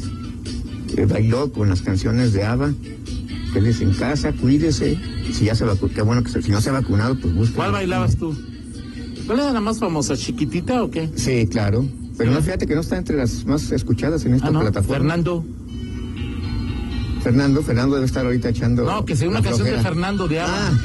eh, 0.97 1.07
bailó 1.07 1.53
con 1.53 1.69
las 1.69 1.83
canciones 1.83 2.33
de 2.33 2.43
ABBA, 2.45 2.73
quédese 3.53 3.85
en 3.85 3.93
casa, 3.93 4.33
cuídese. 4.33 4.99
Si 5.33 5.45
ya 5.47 5.55
se 5.55 5.65
vacunó, 5.65 5.93
qué 5.95 6.03
bueno 6.03 6.23
que 6.23 6.31
se- 6.31 6.43
si 6.43 6.51
no 6.51 6.61
se 6.61 6.69
ha 6.71 6.73
vacunado, 6.73 7.17
pues 7.17 7.35
busque. 7.35 7.55
¿Cuál 7.57 7.73
bailabas 7.73 8.17
tú? 8.17 8.37
¿Cuál 9.27 9.39
era 9.41 9.53
la 9.53 9.61
más 9.61 9.79
famosa? 9.79 10.17
¿Chiquitita 10.17 10.83
o 10.83 10.91
qué? 10.91 11.09
Sí, 11.17 11.47
claro. 11.47 11.85
Pero 12.19 12.31
no, 12.31 12.41
fíjate 12.43 12.67
que 12.67 12.75
no 12.75 12.81
está 12.83 12.97
entre 12.97 13.17
las 13.17 13.45
más 13.47 13.73
escuchadas 13.73 14.25
en 14.25 14.35
esta 14.35 14.49
Ah, 14.49 14.51
no. 14.53 14.61
plataforma. 14.61 14.97
Fernando. 14.99 15.45
Fernando, 17.23 17.63
Fernando 17.63 17.95
debe 17.97 18.07
estar 18.07 18.25
ahorita 18.27 18.51
echando. 18.51 18.85
No, 18.85 19.05
que 19.05 19.17
sea 19.17 19.29
una 19.29 19.41
canción 19.43 19.67
de. 19.67 19.81
Fernando 19.81 20.29
de 20.29 20.41
ABBA. 20.41 20.69
Ah. 20.69 20.79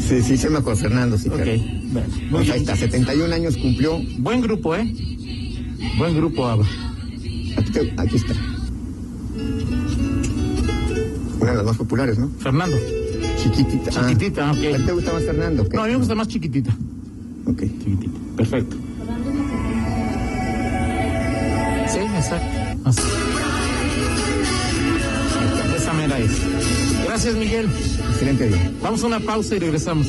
Sí, 0.00 0.22
sí, 0.22 0.36
se 0.36 0.48
me 0.50 0.58
acuerdo, 0.58 0.80
Fernando, 0.80 1.18
sí. 1.18 1.28
Ok, 1.28 1.34
claro. 1.36 1.60
bueno, 1.92 2.08
muy 2.08 2.28
Pues 2.30 2.50
ahí 2.50 2.60
está, 2.60 2.74
71 2.76 3.32
años 3.34 3.56
cumplió. 3.56 3.98
Buen 4.18 4.40
grupo, 4.40 4.74
¿eh? 4.74 4.92
Buen 5.98 6.16
grupo. 6.16 6.46
Aquí, 6.48 7.70
te- 7.72 7.94
aquí 7.98 8.16
está. 8.16 8.34
De 11.50 11.56
las 11.56 11.64
más 11.64 11.76
populares, 11.76 12.18
¿no? 12.18 12.30
Fernando. 12.38 12.76
Chiquitita. 13.36 13.90
Ah. 13.94 14.06
Chiquitita, 14.08 14.52
ok. 14.52 14.58
¿A 14.58 14.76
ti 14.76 14.82
te 14.84 14.92
gusta 14.92 15.12
más 15.12 15.24
Fernando? 15.24 15.66
No, 15.72 15.82
a 15.82 15.86
mí 15.86 15.92
me 15.92 15.98
gusta 15.98 16.14
más 16.14 16.28
chiquitita. 16.28 16.76
Ok. 17.46 17.60
Chiquitita. 17.60 18.18
Perfecto. 18.36 18.76
Sí, 21.88 21.98
exacto. 21.98 22.88
Así. 22.88 23.02
Esa 25.76 25.92
mera 25.92 26.18
es. 26.18 26.30
Gracias, 27.04 27.34
Miguel. 27.34 27.68
Excelente 28.10 28.48
día. 28.48 28.72
Vamos 28.82 29.02
a 29.04 29.06
una 29.06 29.20
pausa 29.20 29.54
y 29.56 29.58
regresamos. 29.58 30.06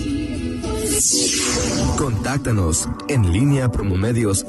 Contáctanos 1.97 2.87
en 3.07 3.31
línea 3.31 3.71
promomedios 3.71 4.45